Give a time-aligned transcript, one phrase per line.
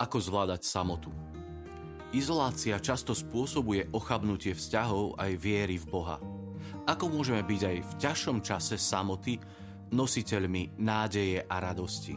[0.00, 1.12] Ako zvládať samotu?
[2.16, 6.16] Izolácia často spôsobuje ochabnutie vzťahov aj viery v Boha.
[6.88, 9.36] Ako môžeme byť aj v ťažšom čase samoty
[9.92, 12.16] nositeľmi nádeje a radosti?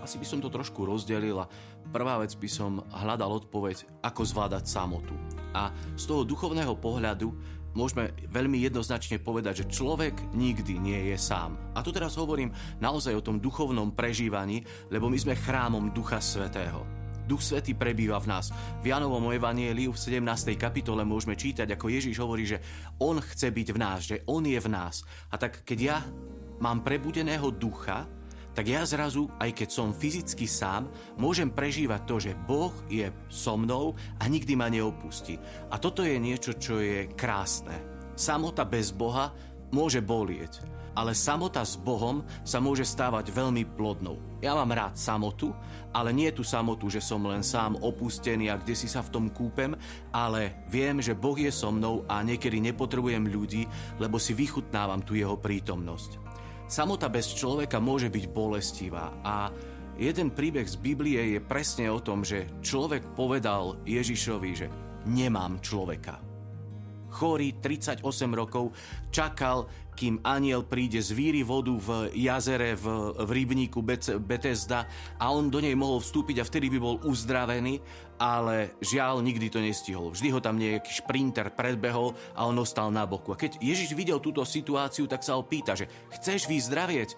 [0.00, 1.50] Asi by som to trošku rozdelil a
[1.92, 5.12] prvá vec by som hľadal odpoveď, ako zvládať samotu.
[5.52, 7.36] A z toho duchovného pohľadu
[7.76, 11.76] môžeme veľmi jednoznačne povedať, že človek nikdy nie je sám.
[11.76, 16.99] A tu teraz hovorím naozaj o tom duchovnom prežívaní, lebo my sme chrámom Ducha Svetého.
[17.30, 18.50] Duch Svetý prebýva v nás.
[18.82, 20.58] V Janovom evanieliu v 17.
[20.58, 22.58] kapitole môžeme čítať, ako Ježíš hovorí, že
[22.98, 25.06] On chce byť v nás, že On je v nás.
[25.30, 25.98] A tak keď ja
[26.58, 28.10] mám prebudeného ducha,
[28.50, 30.90] tak ja zrazu, aj keď som fyzicky sám,
[31.22, 35.38] môžem prežívať to, že Boh je so mnou a nikdy ma neopustí.
[35.70, 37.78] A toto je niečo, čo je krásne.
[38.18, 39.30] Samota bez Boha
[39.70, 40.62] môže bolieť,
[40.94, 44.18] ale samota s Bohom sa môže stávať veľmi plodnou.
[44.42, 45.54] Ja mám rád samotu,
[45.94, 49.26] ale nie tú samotu, že som len sám opustený a kde si sa v tom
[49.30, 49.74] kúpem,
[50.10, 53.66] ale viem, že Boh je so mnou a niekedy nepotrebujem ľudí,
[54.02, 56.18] lebo si vychutnávam tu jeho prítomnosť.
[56.70, 59.50] Samota bez človeka môže byť bolestivá a
[59.98, 64.66] jeden príbeh z Biblie je presne o tom, že človek povedal Ježišovi, že
[65.10, 66.29] nemám človeka.
[67.10, 68.72] Chorý 38 rokov
[69.10, 69.66] čakal,
[69.98, 73.84] kým aniel príde z víry vodu v jazere v, v rybníku
[74.22, 74.88] Betesda
[75.20, 77.76] a on do nej mohol vstúpiť a vtedy by bol uzdravený,
[78.16, 80.08] ale žiaľ nikdy to nestihol.
[80.14, 83.36] Vždy ho tam nejaký šprinter predbehol a on ostal na boku.
[83.36, 87.16] A keď Ježiš videl túto situáciu, tak sa ho pýta, že chceš vyzdravieť?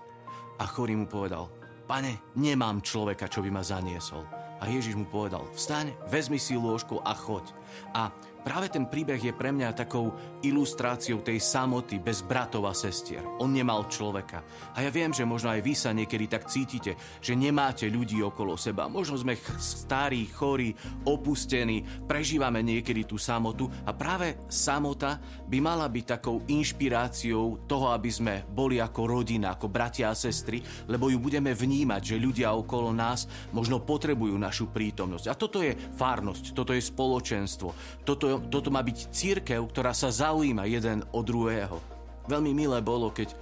[0.58, 1.50] A chorý mu povedal,
[1.86, 4.26] pane, nemám človeka, čo by ma zaniesol.
[4.62, 7.50] A Ježiš mu povedal, vstaň, vezmi si lôžko a choď.
[7.98, 10.10] A Práve ten príbeh je pre mňa takou
[10.42, 13.22] ilustráciou tej samoty bez bratov a sestier.
[13.38, 14.42] On nemal človeka.
[14.74, 18.58] A ja viem, že možno aj vy sa niekedy tak cítite, že nemáte ľudí okolo
[18.58, 18.90] seba.
[18.90, 20.74] Možno sme starí, chorí,
[21.06, 28.10] opustení, prežívame niekedy tú samotu a práve samota by mala byť takou inšpiráciou toho, aby
[28.10, 30.58] sme boli ako rodina, ako bratia a sestry,
[30.90, 35.26] lebo ju budeme vnímať, že ľudia okolo nás možno potrebujú našu prítomnosť.
[35.30, 37.70] A toto je fárnosť, toto je spoločenstvo,
[38.02, 41.76] toto toto má byť církev, ktorá sa zaujíma jeden od druhého.
[42.30, 43.36] Veľmi milé bolo, keď uh,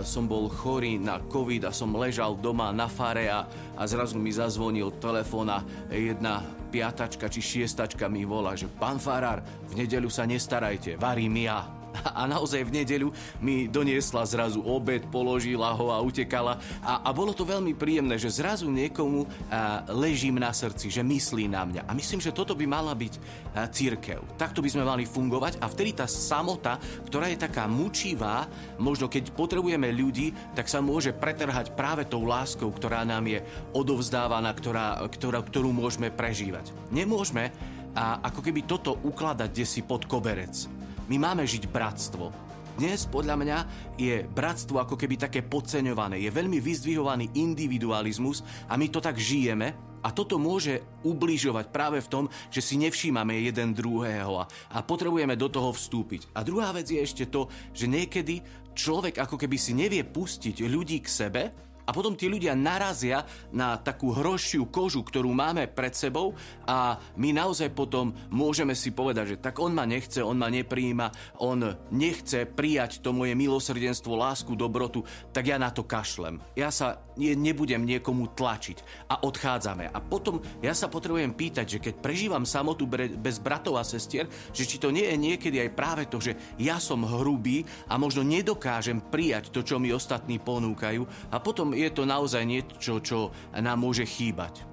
[0.00, 3.44] som bol chorý na covid a som ležal doma na fare a,
[3.76, 5.60] a zrazu mi zazvonil telefón a
[5.92, 6.40] jedna
[6.72, 11.81] piatačka či šiestačka mi volá, že pán farár, v nedeľu sa nestarajte, varím ja.
[12.02, 13.08] A naozaj v nedeľu
[13.40, 16.58] mi doniesla zrazu obed, položila ho a utekala.
[16.80, 21.46] A, a bolo to veľmi príjemné, že zrazu niekomu a, ležím na srdci, že myslí
[21.48, 21.82] na mňa.
[21.86, 24.24] A myslím, že toto by mala byť a, církev.
[24.40, 28.48] Takto by sme mali fungovať a vtedy tá samota, ktorá je taká mučivá,
[28.80, 33.44] možno keď potrebujeme ľudí, tak sa môže pretrhať práve tou láskou, ktorá nám je
[33.76, 36.72] odovzdávaná, ktorá, ktorá, ktorú môžeme prežívať.
[36.90, 37.52] Nemôžeme
[37.92, 40.81] a ako keby toto ukladať desi pod koberec.
[41.12, 42.32] My máme žiť bratstvo.
[42.80, 43.58] Dnes podľa mňa
[44.00, 46.16] je bratstvo ako keby také podceňované.
[46.24, 52.08] Je veľmi vyzdvihovaný individualizmus a my to tak žijeme a toto môže ubližovať práve v
[52.08, 56.32] tom, že si nevšímame jeden druhého a, a potrebujeme do toho vstúpiť.
[56.32, 58.40] A druhá vec je ešte to, že niekedy
[58.72, 61.42] človek ako keby si nevie pustiť ľudí k sebe,
[61.86, 66.34] a potom tí ľudia narazia na takú hrošiu kožu, ktorú máme pred sebou
[66.66, 71.10] a my naozaj potom môžeme si povedať, že tak on ma nechce, on ma nepríjima,
[71.42, 75.02] on nechce prijať to moje milosrdenstvo, lásku, dobrotu,
[75.34, 76.38] tak ja na to kašlem.
[76.54, 79.92] Ja sa nebudem niekomu tlačiť a odchádzame.
[79.92, 84.64] A potom ja sa potrebujem pýtať, že keď prežívam samotu bez bratov a sestier, že
[84.64, 89.02] či to nie je niekedy aj práve to, že ja som hrubý a možno nedokážem
[89.12, 91.36] prijať to, čo mi ostatní ponúkajú a
[91.72, 94.64] je to naozaj niečo, čo nám môže chýbať.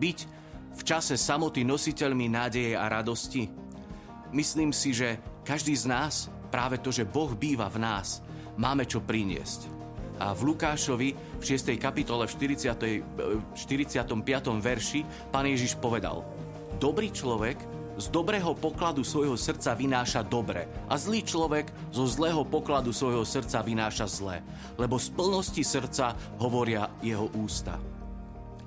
[0.00, 0.18] Byť
[0.74, 3.50] v čase samoty nositeľmi nádeje a radosti.
[4.32, 6.14] Myslím si, že každý z nás,
[6.48, 8.22] práve to, že Boh býva v nás,
[8.56, 9.68] máme čo priniesť.
[10.20, 11.80] A v Lukášovi v 6.
[11.80, 13.56] kapitole v 40.
[13.56, 14.12] 45.
[14.60, 15.00] verši
[15.32, 16.20] pán Ježiš povedal
[16.76, 22.90] Dobrý človek z dobrého pokladu svojho srdca vynáša dobre a zlý človek zo zlého pokladu
[22.90, 24.40] svojho srdca vynáša zlé,
[24.80, 27.76] lebo z plnosti srdca hovoria jeho ústa.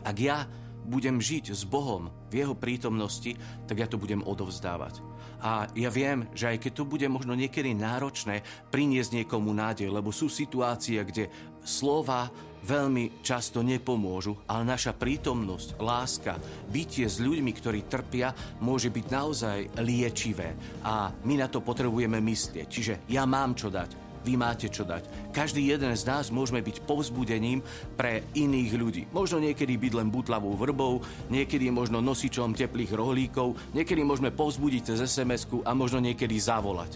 [0.06, 0.46] Ak ja
[0.86, 3.36] budem žiť s Bohom v jeho prítomnosti,
[3.68, 5.00] tak ja to budem odovzdávať.
[5.44, 10.16] A ja viem, že aj keď to bude možno niekedy náročné priniesť niekomu nádej, lebo
[10.16, 11.28] sú situácie, kde
[11.60, 12.32] slova
[12.64, 16.40] veľmi často nepomôžu, ale naša prítomnosť, láska,
[16.72, 18.32] bytie s ľuďmi, ktorí trpia,
[18.64, 20.56] môže byť naozaj liečivé.
[20.88, 22.68] A my na to potrebujeme myslieť.
[22.72, 25.32] Čiže ja mám čo dať, vy máte čo dať.
[25.36, 27.60] Každý jeden z nás môžeme byť povzbudením
[28.00, 29.04] pre iných ľudí.
[29.12, 35.00] Možno niekedy byť len butlavou vrbou, niekedy možno nosičom teplých rohlíkov, niekedy môžeme povzbudiť cez
[35.20, 36.96] sms a možno niekedy zavolať.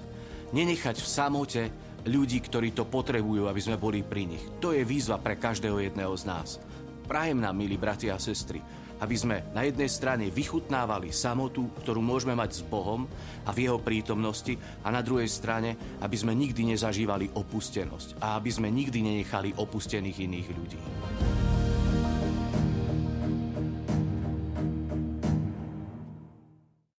[0.56, 1.64] Nenechať v samote
[2.08, 4.44] ľudí, ktorí to potrebujú, aby sme boli pri nich.
[4.64, 6.50] To je výzva pre každého jedného z nás.
[7.08, 8.64] Prajem nám, milí bratia a sestry,
[9.02, 13.06] aby sme na jednej strane vychutnávali samotu, ktorú môžeme mať s Bohom
[13.46, 18.50] a v Jeho prítomnosti a na druhej strane, aby sme nikdy nezažívali opustenosť a aby
[18.50, 20.80] sme nikdy nenechali opustených iných ľudí.